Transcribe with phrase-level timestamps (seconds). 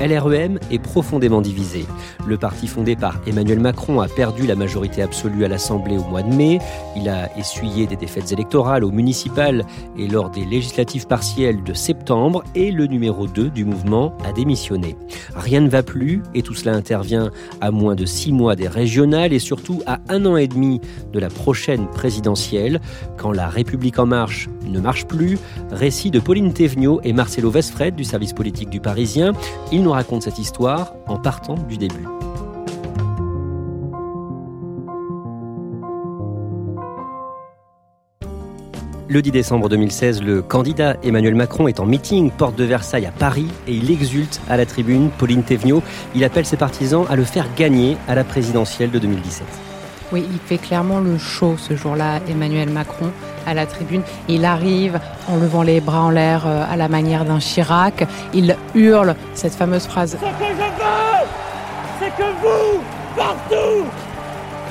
[0.00, 1.86] LREM est profondément divisé.
[2.26, 6.22] Le parti fondé par Emmanuel Macron a perdu la majorité absolue à l'Assemblée au mois
[6.22, 6.58] de mai.
[6.96, 9.64] Il a essuyé des défaites électorales au municipal
[9.96, 14.96] et lors des législatives partielles de septembre et le numéro 2 du mouvement a démissionné.
[15.34, 19.32] Rien ne va plus et tout cela intervient à moins de six mois des régionales
[19.32, 20.80] et surtout à un an et demi
[21.12, 22.80] de la prochaine présidentielle.
[23.16, 25.38] Quand la République en marche ne marche plus,
[25.70, 29.32] récit de Pauline Thévenot et Marcelo Vesfred du service politique du Parisien.
[29.72, 32.06] Ils nous racontent cette histoire en partant du début.
[39.10, 43.10] Le 10 décembre 2016, le candidat Emmanuel Macron est en meeting porte de Versailles à
[43.10, 45.82] Paris et il exulte à la tribune Pauline Thévenot.
[46.14, 49.46] Il appelle ses partisans à le faire gagner à la présidentielle de 2017.
[50.12, 53.10] Oui, il fait clairement le show ce jour-là, Emmanuel Macron,
[53.48, 54.02] à la tribune.
[54.28, 58.06] Il arrive en levant les bras en l'air euh, à la manière d'un Chirac.
[58.34, 60.12] Il hurle cette fameuse phrase.
[60.12, 61.26] Ce que je veux,
[61.98, 62.82] c'est que vous,
[63.16, 63.86] partout,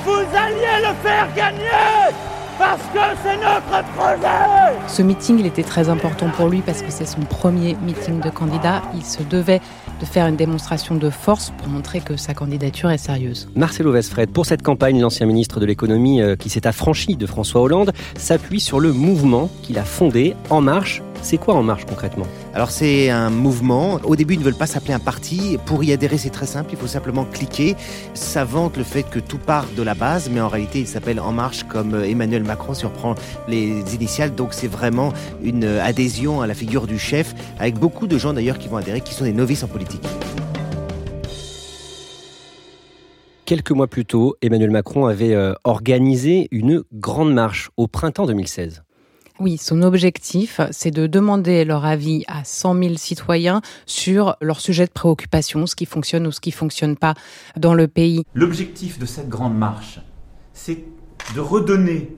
[0.04, 2.27] vous alliez le faire gagner
[2.58, 6.90] parce que c'est notre projet Ce meeting, il était très important pour lui parce que
[6.90, 8.82] c'est son premier meeting de candidat.
[8.94, 9.60] Il se devait
[10.00, 13.48] de faire une démonstration de force pour montrer que sa candidature est sérieuse.
[13.54, 17.60] Marcelo Vesfred, pour cette campagne, l'ancien ministre de l'économie euh, qui s'est affranchi de François
[17.60, 22.26] Hollande s'appuie sur le mouvement qu'il a fondé En Marche c'est quoi En Marche concrètement?
[22.54, 24.00] Alors c'est un mouvement.
[24.04, 25.58] Au début, ils ne veulent pas s'appeler un parti.
[25.66, 26.70] Pour y adhérer, c'est très simple.
[26.72, 27.76] Il faut simplement cliquer.
[28.14, 31.20] Ça vante le fait que tout part de la base, mais en réalité, il s'appelle
[31.20, 33.14] En Marche comme Emmanuel Macron si on prend
[33.48, 34.34] les initiales.
[34.34, 35.12] Donc c'est vraiment
[35.42, 39.00] une adhésion à la figure du chef, avec beaucoup de gens d'ailleurs qui vont adhérer,
[39.00, 40.06] qui sont des novices en politique.
[43.44, 48.82] Quelques mois plus tôt, Emmanuel Macron avait euh, organisé une grande marche au printemps 2016.
[49.40, 54.84] Oui, son objectif, c'est de demander leur avis à 100 000 citoyens sur leur sujet
[54.84, 57.14] de préoccupation, ce qui fonctionne ou ce qui fonctionne pas
[57.56, 58.24] dans le pays.
[58.34, 60.00] L'objectif de cette grande marche,
[60.52, 60.84] c'est
[61.36, 62.16] de redonner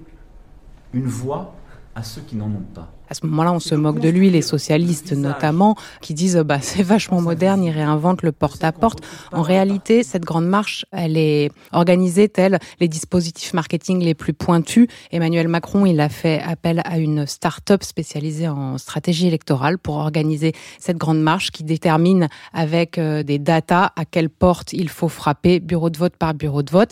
[0.95, 1.55] une voix
[1.95, 2.91] à ceux qui n'en ont pas.
[3.11, 6.85] À ce moment-là, on se moque de lui, les socialistes notamment, qui disent bah c'est
[6.85, 9.01] vachement moderne, ils réinventent le porte-à-porte.
[9.33, 14.87] En réalité, cette grande marche, elle est organisée telle les dispositifs marketing les plus pointus.
[15.11, 20.53] Emmanuel Macron, il a fait appel à une start-up spécialisée en stratégie électorale pour organiser
[20.79, 25.59] cette grande marche qui détermine avec euh, des datas à quelle porte il faut frapper,
[25.59, 26.91] bureau de vote par bureau de vote.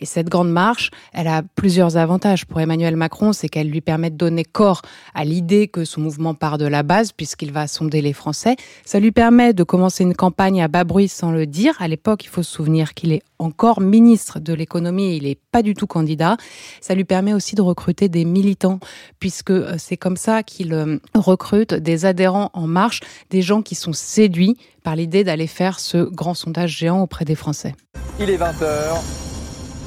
[0.00, 4.10] Et cette grande marche, elle a plusieurs avantages pour Emmanuel Macron, c'est qu'elle lui permet
[4.10, 4.82] de donner corps
[5.14, 8.56] à l'idée que son mouvement part de la base, puisqu'il va sonder les Français.
[8.84, 11.74] Ça lui permet de commencer une campagne à bas bruit sans le dire.
[11.78, 15.62] À l'époque, il faut se souvenir qu'il est encore ministre de l'économie, il n'est pas
[15.62, 16.36] du tout candidat.
[16.80, 18.80] Ça lui permet aussi de recruter des militants,
[19.20, 23.74] puisque euh, c'est comme ça qu'il euh, recrute des adhérents en marche, des gens qui
[23.74, 27.74] sont séduits par l'idée d'aller faire ce grand sondage géant auprès des Français.
[28.20, 29.35] Il est 20h.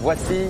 [0.01, 0.47] Voici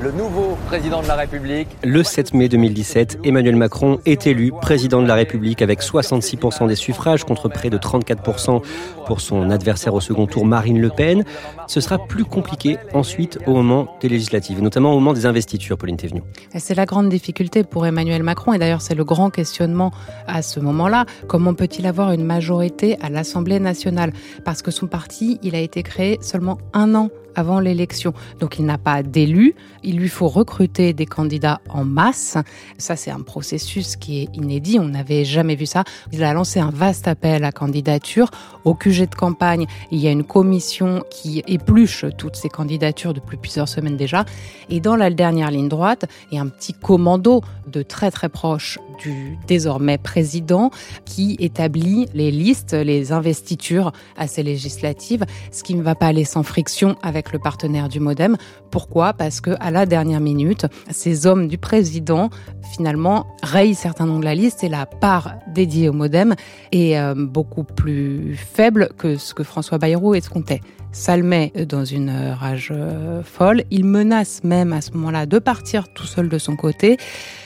[0.00, 1.66] le nouveau président de la République.
[1.82, 6.76] Le 7 mai 2017, Emmanuel Macron est élu président de la République avec 66% des
[6.76, 8.62] suffrages contre près de 34%
[9.06, 11.24] pour son adversaire au second tour Marine Le Pen.
[11.66, 15.96] Ce sera plus compliqué ensuite au moment des législatives, notamment au moment des investitures, Pauline
[15.96, 16.22] Thévenoud.
[16.56, 19.90] C'est la grande difficulté pour Emmanuel Macron et d'ailleurs c'est le grand questionnement
[20.28, 21.06] à ce moment-là.
[21.26, 24.12] Comment peut-il avoir une majorité à l'Assemblée nationale?
[24.44, 28.12] Parce que son parti, il a été créé seulement un an avant l'élection.
[28.40, 29.54] Donc il n'a pas d'élu,
[29.84, 32.36] il lui faut recruter des candidats en masse.
[32.78, 34.78] Ça, c'est un processus qui est inédit.
[34.80, 35.84] On n'avait jamais vu ça.
[36.12, 38.30] Il a lancé un vaste appel à candidature.
[38.64, 43.36] Au QG de campagne, il y a une commission qui épluche toutes ces candidatures depuis
[43.36, 44.24] plusieurs semaines déjà.
[44.70, 48.28] Et dans la dernière ligne droite, il y a un petit commando de très très
[48.28, 50.70] proche du désormais président
[51.04, 56.24] qui établit les listes, les investitures à ces législatives, ce qui ne va pas aller
[56.24, 58.36] sans friction avec le partenaire du Modem.
[58.70, 59.12] Pourquoi?
[59.12, 62.30] Parce que à la dernière minute, ces hommes du président
[62.72, 66.34] finalement rayent certains noms de la liste et la part dédiée au Modem
[66.72, 70.60] est euh, beaucoup plus faible que ce que François Bayrou escomptait.
[70.96, 72.10] Ça le met dans une
[72.40, 73.64] rage euh, folle.
[73.70, 76.96] Il menace même à ce moment-là de partir tout seul de son côté.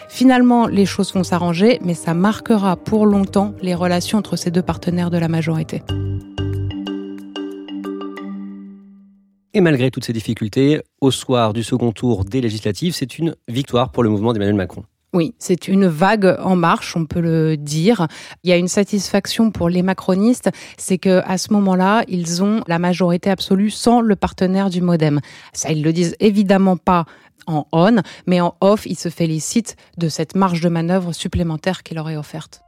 [0.08, 4.62] Finalement, les choses vont s'arranger, mais ça marquera pour longtemps les relations entre ces deux
[4.62, 5.82] partenaires de la majorité.
[9.52, 13.90] Et malgré toutes ces difficultés, au soir du second tour des législatives, c'est une victoire
[13.90, 14.84] pour le mouvement d'Emmanuel Macron.
[15.12, 18.06] Oui, c'est une vague en marche, on peut le dire.
[18.44, 22.62] Il y a une satisfaction pour les macronistes, c'est que à ce moment-là, ils ont
[22.68, 25.20] la majorité absolue sans le partenaire du MoDem.
[25.52, 27.06] Ça, ils le disent évidemment pas
[27.48, 27.96] en on,
[28.26, 32.16] mais en off, il se félicite de cette marge de manœuvre supplémentaire qu'il leur est
[32.16, 32.62] offerte.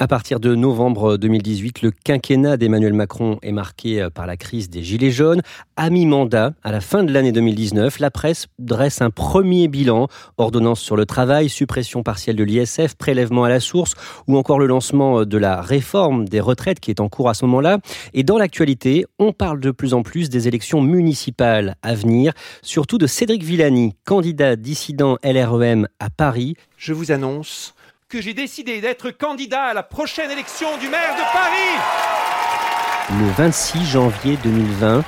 [0.00, 4.70] À partir de novembre 2018, le quinquennat d'Emmanuel Macron est marqué euh, par la crise
[4.70, 5.42] des Gilets jaunes.
[5.76, 10.06] À mi-mandat, à la fin de l'année 2019, la presse dresse un premier bilan.
[10.36, 13.96] Ordonnance sur le travail, suppression partielle de l'ISF, prélèvement à la source
[14.28, 17.44] ou encore le lancement de la réforme des retraites qui est en cours à ce
[17.46, 17.78] moment-là.
[18.14, 22.98] Et dans l'actualité, on parle de plus en plus des élections municipales à venir, surtout
[22.98, 26.54] de Cédric Villani, candidat dissident LREM à Paris.
[26.76, 27.74] Je vous annonce
[28.08, 33.20] que j'ai décidé d'être candidat à la prochaine élection du maire de Paris.
[33.20, 35.04] Le 26 janvier 2020,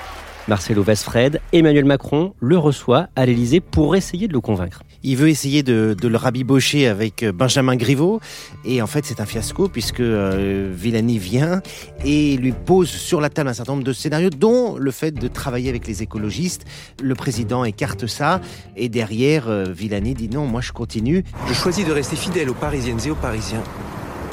[0.49, 4.83] Marcelo Vesfred, Emmanuel Macron le reçoit à l'Élysée pour essayer de le convaincre.
[5.03, 8.21] Il veut essayer de, le rabibocher avec euh, Benjamin Griveaux.
[8.65, 11.63] Et en fait, c'est un fiasco puisque euh, Villani vient
[12.05, 15.29] et lui pose sur la table un certain nombre de scénarios, dont le fait de
[15.29, 16.65] travailler avec les écologistes.
[17.03, 18.41] Le président écarte ça.
[18.77, 21.25] Et derrière, euh, Villani dit non, moi je continue.
[21.49, 23.63] Je choisis de rester fidèle aux Parisiennes et aux Parisiens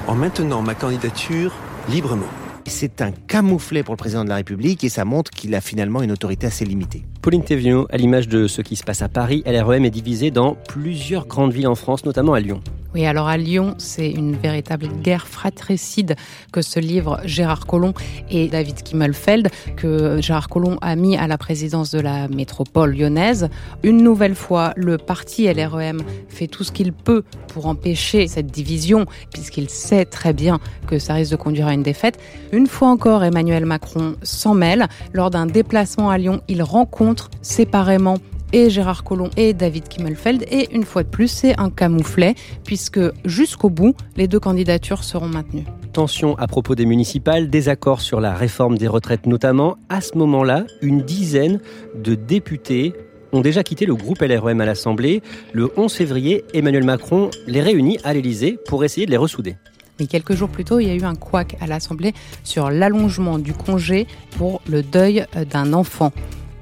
[0.08, 1.54] en maintenant ma candidature
[1.90, 2.28] librement.
[2.66, 6.02] C'est un camouflet pour le président de la République et ça montre qu'il a finalement
[6.02, 7.06] une autorité assez limitée.
[7.28, 10.56] Pauline Thévenot, à l'image de ce qui se passe à Paris, LREM est divisée dans
[10.70, 12.62] plusieurs grandes villes en France, notamment à Lyon.
[12.96, 16.16] Oui, alors à Lyon, c'est une véritable guerre fratricide
[16.54, 17.94] que se livrent Gérard Collomb
[18.32, 23.50] et David Kimmelfeld, que Gérard Collomb a mis à la présidence de la métropole lyonnaise.
[23.84, 29.06] Une nouvelle fois, le parti LREM fait tout ce qu'il peut pour empêcher cette division,
[29.34, 32.18] puisqu'il sait très bien que ça risque de conduire à une défaite.
[32.54, 34.88] Une fois encore, Emmanuel Macron s'en mêle.
[35.12, 38.18] Lors d'un déplacement à Lyon, il rencontre séparément
[38.54, 40.46] et Gérard Collomb et David Kimmelfeld.
[40.50, 45.28] Et une fois de plus, c'est un camouflet, puisque jusqu'au bout, les deux candidatures seront
[45.28, 45.66] maintenues.
[45.94, 49.78] Tension à propos des municipales, désaccord sur la réforme des retraites notamment.
[49.90, 51.60] À ce moment-là, une dizaine
[51.96, 52.94] de députés
[53.34, 55.22] ont déjà quitté le groupe LREM à l'Assemblée.
[55.54, 59.56] Le 11 février, Emmanuel Macron les réunit à l'Élysée pour essayer de les ressouder.
[60.00, 62.14] Mais quelques jours plus tôt, il y a eu un couac à l'Assemblée
[62.44, 64.06] sur l'allongement du congé
[64.38, 66.12] pour le deuil d'un enfant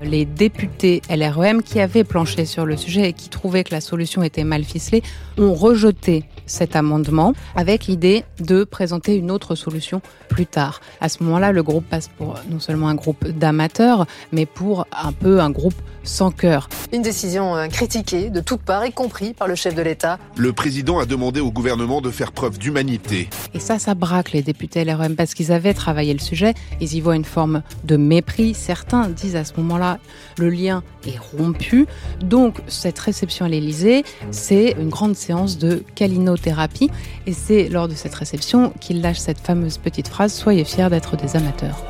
[0.05, 4.23] les députés LREM qui avaient planché sur le sujet et qui trouvaient que la solution
[4.23, 5.03] était mal ficelée
[5.37, 10.81] ont rejeté cet amendement avec l'idée de présenter une autre solution plus tard.
[11.01, 15.11] À ce moment-là, le groupe passe pour non seulement un groupe d'amateurs, mais pour un
[15.11, 16.69] peu un groupe sans cœur.
[16.93, 20.19] Une décision euh, critiquée de toutes parts, y compris par le chef de l'État.
[20.37, 23.29] Le président a demandé au gouvernement de faire preuve d'humanité.
[23.53, 26.53] Et ça, ça braque les députés LREM parce qu'ils avaient travaillé le sujet.
[26.79, 28.53] Ils y voient une forme de mépris.
[28.53, 29.94] Certains disent à ce moment-là,
[30.37, 31.85] le lien est rompu.
[32.21, 36.89] Donc, cette réception à l'Élysée, c'est une grande séance de calinothérapie.
[37.25, 41.15] Et c'est lors de cette réception qu'il lâche cette fameuse petite phrase Soyez fiers d'être
[41.15, 41.83] des amateurs.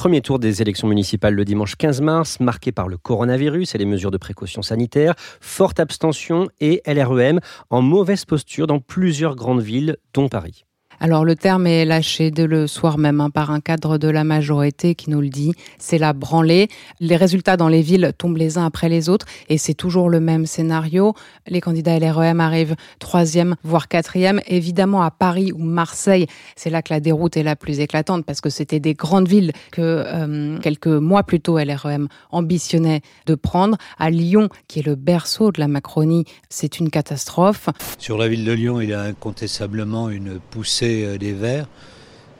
[0.00, 3.84] Premier tour des élections municipales le dimanche 15 mars, marqué par le coronavirus et les
[3.84, 9.98] mesures de précaution sanitaire, forte abstention et LREM en mauvaise posture dans plusieurs grandes villes,
[10.14, 10.64] dont Paris.
[11.02, 14.22] Alors le terme est lâché dès le soir même hein, par un cadre de la
[14.22, 15.52] majorité qui nous le dit.
[15.78, 16.68] C'est la branlée.
[17.00, 20.20] Les résultats dans les villes tombent les uns après les autres et c'est toujours le
[20.20, 21.14] même scénario.
[21.46, 24.42] Les candidats LREM arrivent troisième, voire quatrième.
[24.46, 28.42] Évidemment à Paris ou Marseille, c'est là que la déroute est la plus éclatante parce
[28.42, 33.78] que c'était des grandes villes que euh, quelques mois plus tôt LREM ambitionnait de prendre.
[33.98, 37.70] À Lyon, qui est le berceau de la Macronie, c'est une catastrophe.
[37.96, 41.66] Sur la ville de Lyon, il y a incontestablement une poussée euh, des Verts.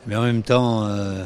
[0.06, 1.24] Mais en même temps, euh,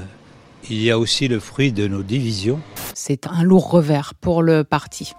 [0.71, 2.59] Il y a aussi le fruit de nos divisions.
[2.95, 5.13] C'est un lourd revers pour le parti.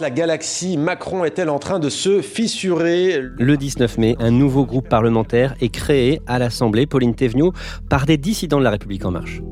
[0.00, 3.20] La galaxie Macron est-elle en train de se fissurer?
[3.20, 7.52] Le 19 mai, un nouveau groupe parlementaire est créé à l'Assemblée, Pauline Thévenot,
[7.90, 9.42] par des dissidents de la République en marche.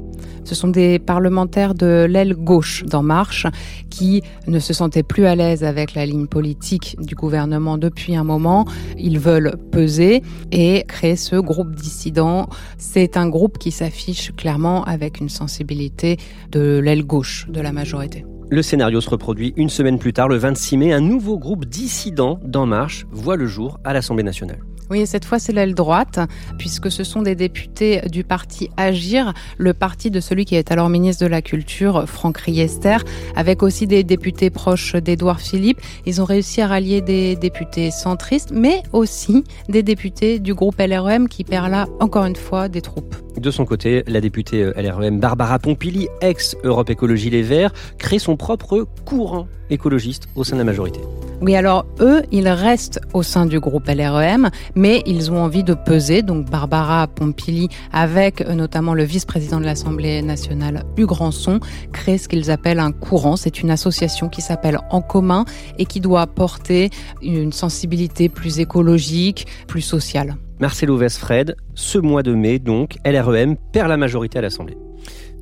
[0.47, 3.49] Ce sont des parlementaires de l'aile gauche d'En Marche
[3.91, 8.23] qui ne se sentaient plus à l'aise avec la ligne politique du gouvernement depuis un
[8.23, 8.65] moment.
[8.97, 10.23] Ils veulent peser
[10.53, 12.49] et créer ce groupe dissident.
[12.79, 16.17] C'est un groupe qui s'affiche clairement avec une sensibilité
[16.53, 18.25] de l'aile gauche de la majorité.
[18.49, 20.93] Le scénario se reproduit une semaine plus tard, le 26 mai.
[20.93, 24.61] Un nouveau groupe dissident d'En Marche voit le jour à l'Assemblée nationale.
[24.90, 26.21] Oui, cette fois c'est l'aile droite,
[26.59, 30.88] puisque ce sont des députés du parti Agir, le parti de celui qui est alors
[30.88, 32.99] ministre de la Culture, Franck Riester,
[33.35, 35.81] avec aussi des députés proches d'Édouard Philippe.
[36.07, 41.28] Ils ont réussi à rallier des députés centristes, mais aussi des députés du groupe LREM
[41.28, 43.16] qui perd là, encore une fois, des troupes.
[43.37, 48.87] De son côté, la députée LREM Barbara Pompili, ex-Europe Écologie Les Verts, crée son propre
[49.05, 51.00] courant écologiste au sein de la majorité.
[51.43, 55.75] Oui, alors eux, ils restent au sein du groupe LREM, mais ils ont envie de
[55.75, 56.23] peser.
[56.23, 61.61] Donc Barbara Pompili, avec euh, notamment le vice-président de l'Assemblée nationale, Hugues Rançon,
[61.93, 63.37] crée ce qu'ils appellent un courant.
[63.37, 65.45] C'est une association qui s'appelle En commun
[65.78, 66.88] et qui doit porter
[67.23, 70.37] une sensibilité plus écologique, plus sociale.
[70.59, 74.78] Marcelo Vesfred, ce mois de mai, donc, LREM perd la majorité à l'Assemblée.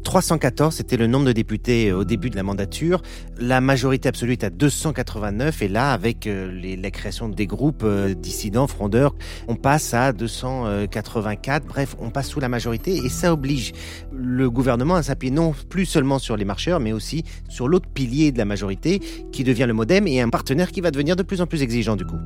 [0.05, 3.03] 314, c'était le nombre de députés au début de la mandature.
[3.41, 7.85] La majorité absolue est à 289 et là, avec les, la création des groupes
[8.17, 9.15] dissidents, frondeurs,
[9.49, 11.67] on passe à 284.
[11.67, 13.73] Bref, on passe sous la majorité et ça oblige
[14.13, 18.31] le gouvernement à s'appuyer non plus seulement sur les marcheurs, mais aussi sur l'autre pilier
[18.31, 19.01] de la majorité
[19.33, 21.97] qui devient le MoDem et un partenaire qui va devenir de plus en plus exigeant
[21.97, 22.19] du coup.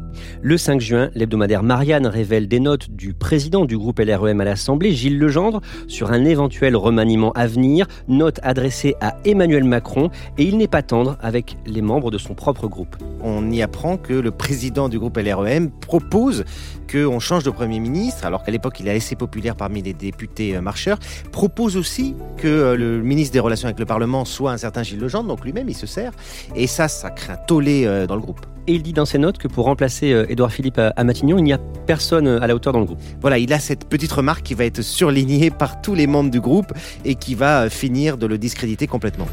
[0.42, 4.92] Le 5 juin, l'hebdomadaire Marianne révèle des notes du président du groupe LREM à l'Assemblée,
[4.92, 7.67] Gilles Legendre, sur un éventuel remaniement à venir
[8.08, 12.34] note adressée à Emmanuel Macron et il n'est pas tendre avec les membres de son
[12.34, 12.96] propre groupe.
[13.22, 16.44] On y apprend que le président du groupe LREM propose
[16.90, 20.58] qu'on change de Premier ministre, alors qu'à l'époque il est assez populaire parmi les députés
[20.60, 20.98] marcheurs,
[21.32, 25.28] propose aussi que le ministre des Relations avec le Parlement soit un certain Gilles Legendre,
[25.28, 26.12] donc lui-même il se sert,
[26.56, 28.40] et ça, ça crée un tollé dans le groupe.
[28.68, 31.54] Et il dit dans ses notes que pour remplacer Édouard Philippe à Matignon, il n'y
[31.54, 33.00] a personne à la hauteur dans le groupe.
[33.22, 36.38] Voilà, il a cette petite remarque qui va être surlignée par tous les membres du
[36.38, 36.74] groupe
[37.06, 39.26] et qui va finir de le discréditer complètement.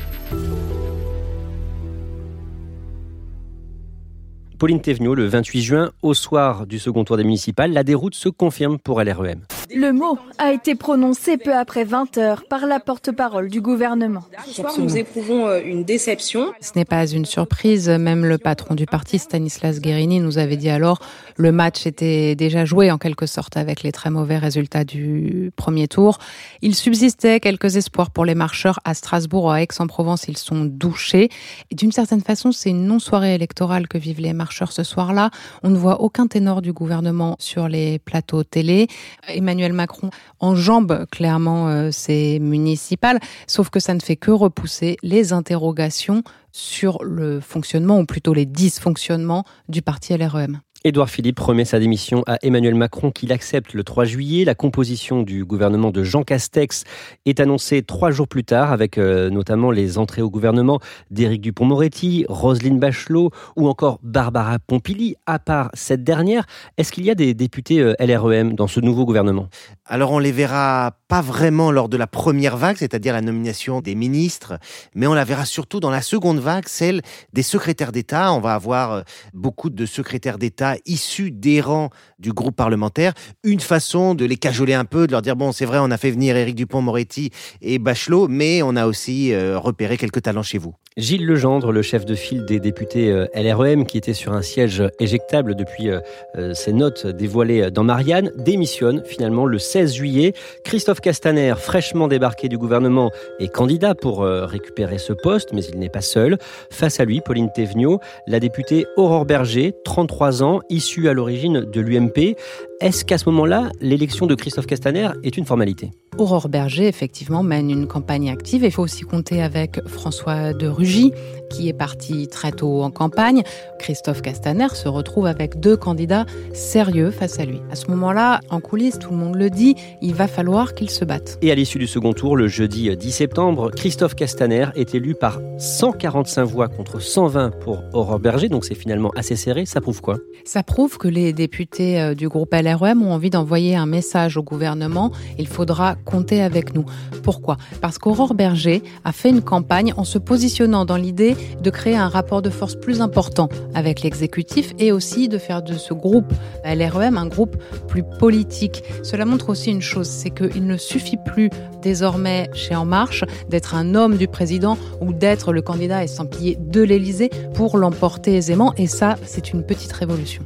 [4.58, 8.30] Pauline Thévenot, le 28 juin, au soir du second tour des municipales, la déroute se
[8.30, 9.42] confirme pour LREM.
[9.76, 14.24] Le mot a été prononcé peu après 20 heures par la porte-parole du gouvernement.
[14.46, 16.54] Ce soir, nous éprouvons une déception.
[16.62, 17.90] Ce n'est pas une surprise.
[17.90, 21.00] Même le patron du parti, Stanislas Guérini, nous avait dit alors
[21.36, 25.90] le match était déjà joué en quelque sorte avec les très mauvais résultats du premier
[25.90, 26.20] tour.
[26.62, 30.28] Il subsistait quelques espoirs pour les marcheurs à Strasbourg ou à Aix-en-Provence.
[30.30, 31.30] Ils sont douchés.
[31.72, 35.30] Et d'une certaine façon, c'est une non-soirée électorale que vivent les marcheurs ce soir-là.
[35.64, 38.88] On ne voit aucun ténor du gouvernement sur les plateaux télé.
[39.28, 40.10] Emmanuel Macron
[40.40, 47.04] enjambe clairement euh, ces municipales, sauf que ça ne fait que repousser les interrogations sur
[47.04, 50.62] le fonctionnement, ou plutôt les dysfonctionnements du parti LREM.
[50.88, 54.46] Édouard Philippe remet sa démission à Emmanuel Macron qu'il accepte le 3 juillet.
[54.46, 56.84] La composition du gouvernement de Jean Castex
[57.26, 62.28] est annoncée trois jours plus tard avec euh, notamment les entrées au gouvernement d'Éric Dupont-Moretti,
[62.30, 65.16] Roselyne Bachelot ou encore Barbara Pompili.
[65.26, 66.46] À part cette dernière,
[66.78, 69.50] est-ce qu'il y a des députés euh, LREM dans ce nouveau gouvernement?
[69.88, 73.96] Alors on les verra pas vraiment lors de la première vague, c'est-à-dire la nomination des
[73.96, 74.60] ministres,
[74.94, 77.02] mais on la verra surtout dans la seconde vague, celle
[77.34, 78.32] des secrétaires d'État.
[78.34, 81.90] On va avoir beaucoup de secrétaires d'État issus des rangs
[82.20, 83.14] du groupe parlementaire,
[83.44, 85.98] une façon de les cajoler un peu, de leur dire bon c'est vrai on a
[85.98, 90.58] fait venir Éric Dupont-Moretti et Bachelot, mais on a aussi euh, repéré quelques talents chez
[90.58, 90.74] vous.
[90.98, 94.82] Gilles Legendre, le chef de file des députés euh, LREM, qui était sur un siège
[95.00, 100.34] éjectable depuis euh, ses notes dévoilées dans Marianne, démissionne finalement le 16 juillet.
[100.64, 105.90] Christophe Castaner, fraîchement débarqué du gouvernement, est candidat pour récupérer ce poste, mais il n'est
[105.90, 106.38] pas seul.
[106.72, 111.82] Face à lui, Pauline Thévenot, la députée Aurore Berger, 33 ans, issue à l'origine de
[111.82, 112.36] l'UMP.
[112.82, 115.92] Est-ce qu'à ce, moment-là, l'élection de Christophe Castaner est une formalité?
[116.18, 118.64] Aurore Berger, effectivement, mène une campagne active.
[118.64, 121.14] Il faut aussi compter avec François de Rugy,
[121.50, 123.44] qui est parti très tôt en campagne.
[123.80, 127.60] Christophe Castaner se retrouve avec deux candidats sérieux face à lui.
[127.72, 131.06] À ce moment-là, en coulisses, tout le monde le dit, il va falloir qu'il se
[131.06, 131.38] batte.
[131.42, 135.40] Et à l'issue du second tour, le jeudi 10 septembre, Christophe Castaner est élu par
[135.60, 139.66] 145 voix contre 120 pour Aurore Berger, donc c'est finalement assez serré.
[139.66, 140.18] Ça prouve quoi?
[140.44, 145.12] Ça prouve que les députés du groupe LREM ont envie d'envoyer un message au gouvernement,
[145.38, 146.86] il faudra compter avec nous.
[147.24, 147.58] Pourquoi?
[147.82, 152.10] Parce qu'Aurore Berger a fait une campagne en se positionnant dans l'idée de créer un
[152.10, 156.34] rapport de force plus important avec l'exécutif et aussi de faire de ce groupe
[156.66, 157.56] LREM un groupe
[157.88, 158.84] plus politique.
[159.04, 161.50] Cela montre aussi une chose, c'est qu'il ne suffit plus
[161.82, 166.82] désormais chez En Marche d'être un homme du président ou d'être le candidat estampillé de
[166.82, 168.74] l'Élysée pour l'emporter aisément.
[168.78, 170.44] Et ça, c'est une petite révolution.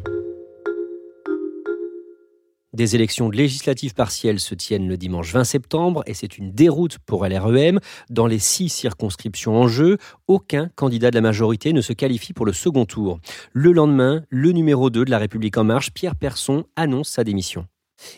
[2.71, 7.25] Des élections législatives partielles se tiennent le dimanche 20 septembre et c'est une déroute pour
[7.25, 7.79] LREM.
[8.11, 9.97] Dans les six circonscriptions en jeu,
[10.27, 13.19] aucun candidat de la majorité ne se qualifie pour le second tour.
[13.53, 17.65] Le lendemain, le numéro 2 de La République en marche, Pierre Persson, annonce sa démission.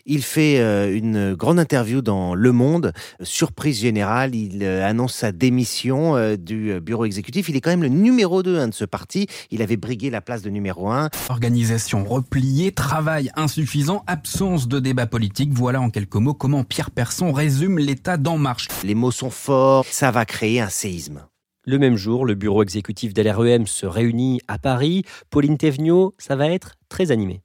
[0.06, 2.94] Il fait euh, une grande interview dans Le Monde.
[3.22, 7.50] Surprise générale, il euh, annonce sa démission euh, du bureau exécutif.
[7.50, 9.28] Il est quand même le numéro 2 hein, de ce parti.
[9.50, 11.10] Il avait brigué la place de numéro 1.
[11.30, 15.52] Organisation repliée, travail insuffisant, absence de débat politique.
[15.54, 18.68] Voilà en quelques mots comment Pierre Persson résume l'état d'En Marche.
[18.84, 21.22] Les mots sont forts, ça va créer un séisme.
[21.64, 25.04] Le même jour, le bureau exécutif d'LREM se réunit à Paris.
[25.30, 27.42] Pauline Thévenot, ça va être très animé.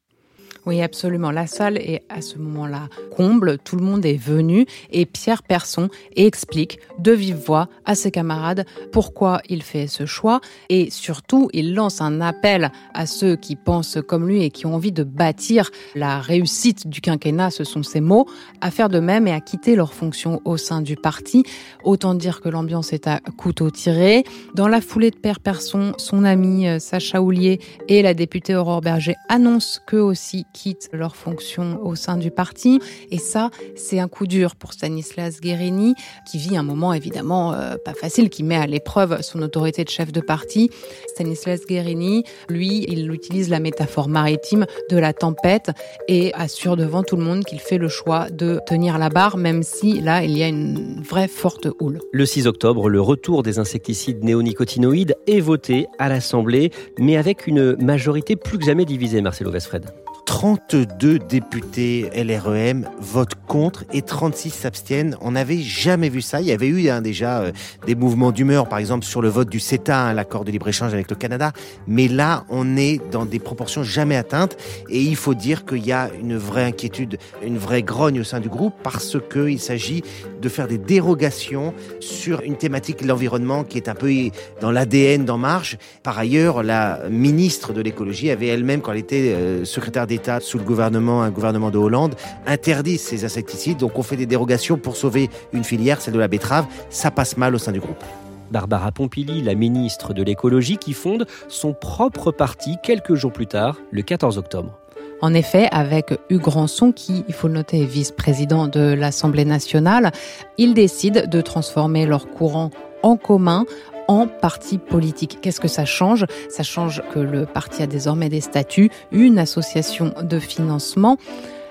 [0.66, 1.30] Oui, absolument.
[1.30, 5.88] La salle est à ce moment-là comble, tout le monde est venu et Pierre Persson
[6.16, 11.74] explique de vive voix à ses camarades pourquoi il fait ce choix et surtout il
[11.74, 15.70] lance un appel à ceux qui pensent comme lui et qui ont envie de bâtir
[15.94, 18.26] la réussite du quinquennat, ce sont ses mots,
[18.60, 21.44] à faire de même et à quitter leur fonction au sein du parti.
[21.84, 24.24] Autant dire que l'ambiance est à couteau tiré.
[24.54, 28.80] Dans la foulée de Pierre Persson, son ami euh, Sacha Houlier et la députée Aurore
[28.80, 32.80] Berger annoncent qu'eux aussi quittent leur fonction au sein du parti.
[33.10, 35.94] Et ça, c'est un coup dur pour Stanislas Guérini,
[36.30, 39.90] qui vit un moment évidemment euh, pas facile, qui met à l'épreuve son autorité de
[39.90, 40.70] chef de parti.
[41.08, 45.70] Stanislas Guérini, lui, il utilise la métaphore maritime de la tempête
[46.08, 49.62] et assure devant tout le monde qu'il fait le choix de tenir la barre, même
[49.62, 52.00] si là, il y a une vraie forte houle.
[52.12, 57.76] Le 6 octobre, le retour des insecticides néonicotinoïdes est voté à l'Assemblée, mais avec une
[57.76, 59.84] majorité plus que jamais divisée, Marcelo Vesfred.
[60.26, 65.16] 32 députés LREM votent contre et 36 s'abstiennent.
[65.20, 66.40] On n'avait jamais vu ça.
[66.40, 67.52] Il y avait eu hein, déjà euh,
[67.86, 71.08] des mouvements d'humeur, par exemple sur le vote du CETA, hein, l'accord de libre-échange avec
[71.08, 71.52] le Canada.
[71.86, 74.56] Mais là, on est dans des proportions jamais atteintes.
[74.90, 78.40] Et il faut dire qu'il y a une vraie inquiétude, une vraie grogne au sein
[78.40, 80.02] du groupe parce qu'il s'agit
[80.42, 84.12] de faire des dérogations sur une thématique, l'environnement, qui est un peu
[84.60, 85.78] dans l'ADN d'En Marche.
[86.02, 90.58] Par ailleurs, la ministre de l'écologie avait elle-même, quand elle était euh, secrétaire d'État, sous
[90.58, 92.14] le gouvernement, un gouvernement de Hollande,
[92.46, 93.76] interdit ces insecticides.
[93.76, 96.66] Donc on fait des dérogations pour sauver une filière, celle de la betterave.
[96.88, 98.02] Ça passe mal au sein du groupe.
[98.50, 103.76] Barbara Pompili, la ministre de l'écologie, qui fonde son propre parti quelques jours plus tard,
[103.90, 104.78] le 14 octobre.
[105.20, 110.12] En effet, avec Hugues Ranson, qui, il faut le noter, est vice-président de l'Assemblée nationale,
[110.56, 112.70] ils décident de transformer leur courant
[113.02, 113.64] en commun
[114.08, 115.38] en parti politique.
[115.40, 116.26] Qu'est-ce que ça change?
[116.48, 121.16] Ça change que le parti a désormais des statuts, une association de financement.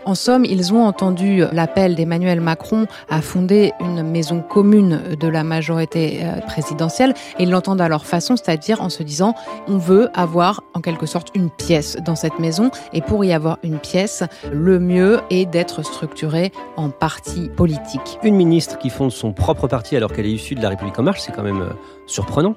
[0.06, 5.44] En somme, ils ont entendu l'appel d'Emmanuel Macron à fonder une maison commune de la
[5.44, 9.34] majorité euh, présidentielle et ils l'entendent à leur façon, c'est-à-dire en se disant
[9.68, 13.58] on veut avoir en quelque sorte une pièce dans cette maison et pour y avoir
[13.64, 18.20] une pièce, le mieux est d'être structuré en parti politique.
[18.22, 21.04] Une ministre qui fonde son propre parti alors qu'elle est issue de la République en
[21.04, 21.70] marche, c'est quand même euh,
[22.06, 22.56] surprenant.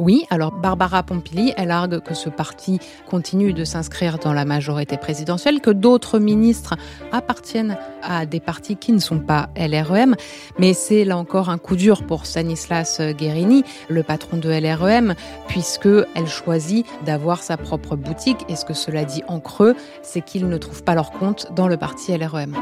[0.00, 4.96] Oui, alors Barbara Pompili, elle argue que ce parti continue de s'inscrire dans la majorité
[4.96, 6.74] présidentielle, que d'autres ministres
[7.12, 10.16] appartiennent à des partis qui ne sont pas LREM,
[10.58, 15.14] mais c'est là encore un coup dur pour Stanislas Guérini, le patron de LREM,
[15.46, 18.44] puisque elle choisit d'avoir sa propre boutique.
[18.48, 21.68] Et ce que cela dit en creux, c'est qu'ils ne trouvent pas leur compte dans
[21.68, 22.56] le parti LREM.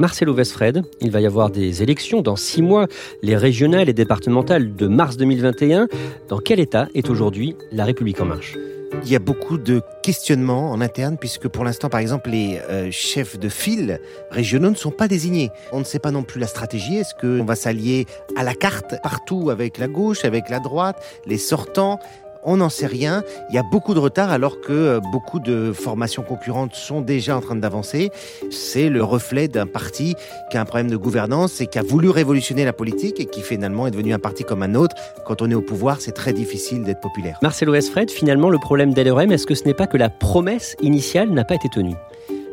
[0.00, 2.88] Marcelo Vesfred, il va y avoir des élections dans six mois,
[3.22, 5.86] les régionales et départementales de mars 2021.
[6.28, 8.56] Dans quel état est aujourd'hui la République en marche?
[9.04, 12.90] Il y a beaucoup de questionnements en interne puisque pour l'instant, par exemple, les euh,
[12.90, 15.50] chefs de file régionaux ne sont pas désignés.
[15.70, 16.96] On ne sait pas non plus la stratégie.
[16.96, 21.38] Est-ce qu'on va s'allier à la carte partout avec la gauche, avec la droite, les
[21.38, 22.00] sortants?
[22.44, 23.22] On n'en sait rien.
[23.50, 27.36] Il y a beaucoup de retard alors que euh, beaucoup de formations concurrentes sont déjà
[27.36, 28.10] en train d'avancer.
[28.50, 30.14] C'est le reflet d'un parti
[30.50, 33.40] qui a un problème de gouvernance et qui a voulu révolutionner la politique et qui
[33.40, 34.94] finalement est devenu un parti comme un autre.
[35.24, 37.38] Quand on est au pouvoir, c'est très difficile d'être populaire.
[37.42, 41.30] Marcelo Esfred, finalement, le problème d'LRM, est-ce que ce n'est pas que la promesse initiale
[41.30, 41.94] n'a pas été tenue?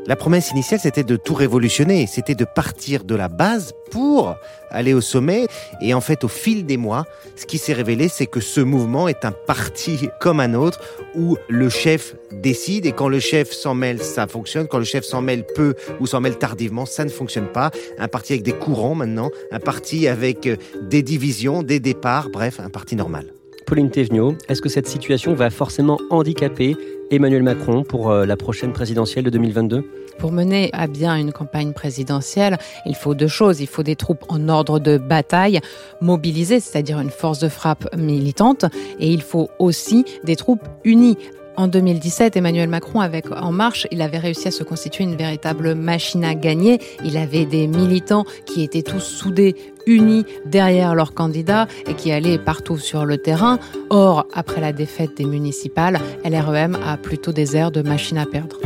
[0.07, 4.35] La promesse initiale, c'était de tout révolutionner, c'était de partir de la base pour
[4.71, 5.45] aller au sommet.
[5.79, 9.07] Et en fait, au fil des mois, ce qui s'est révélé, c'est que ce mouvement
[9.07, 10.81] est un parti comme un autre
[11.15, 14.67] où le chef décide et quand le chef s'en mêle, ça fonctionne.
[14.67, 17.69] Quand le chef s'en mêle peu ou s'en mêle tardivement, ça ne fonctionne pas.
[17.99, 22.59] Un parti avec des courants maintenant, un parti avec euh, des divisions, des départs, bref,
[22.59, 23.33] un parti normal.
[23.67, 26.75] Pauline Thévenot, est-ce que cette situation va forcément handicaper
[27.11, 29.83] Emmanuel Macron pour euh, la prochaine présidentielle de 2022
[30.17, 33.59] Pour mener à bien une campagne présidentielle, il faut deux choses.
[33.59, 35.59] Il faut des troupes en ordre de bataille
[35.99, 38.65] mobilisées, c'est-à-dire une force de frappe militante,
[38.99, 41.17] et il faut aussi des troupes unies
[41.57, 45.75] en 2017, Emmanuel Macron, avec En Marche, il avait réussi à se constituer une véritable
[45.75, 46.79] machine à gagner.
[47.03, 52.39] Il avait des militants qui étaient tous soudés, unis derrière leur candidat et qui allaient
[52.39, 53.59] partout sur le terrain.
[53.89, 58.57] Or, après la défaite des municipales, LREM a plutôt des airs de machine à perdre.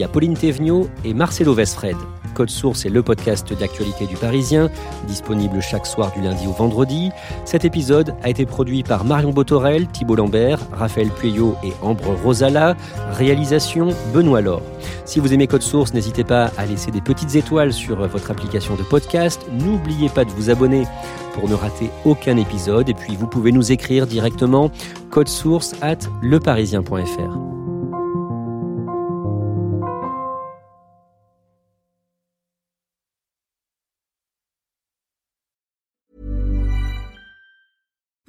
[0.00, 1.96] À Pauline Thévenot et Marcelo Vesfred.
[2.34, 4.70] Code Source est le podcast d'actualité du Parisien,
[5.06, 7.10] disponible chaque soir du lundi au vendredi.
[7.44, 12.74] Cet épisode a été produit par Marion Botorel, Thibault Lambert, Raphaël Pueyo et Ambre Rosala.
[13.12, 14.62] Réalisation Benoît Laure.
[15.04, 18.76] Si vous aimez Code Source, n'hésitez pas à laisser des petites étoiles sur votre application
[18.76, 19.42] de podcast.
[19.60, 20.86] N'oubliez pas de vous abonner
[21.34, 22.88] pour ne rater aucun épisode.
[22.88, 24.70] Et puis vous pouvez nous écrire directement
[25.10, 27.61] code source at leparisien.fr.